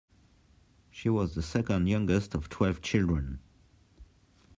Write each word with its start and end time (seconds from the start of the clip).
She 0.89 1.09
was 1.09 1.35
the 1.35 1.43
second 1.43 1.85
youngest 1.85 2.33
of 2.33 2.49
twelve 2.49 2.81
children. 2.81 3.39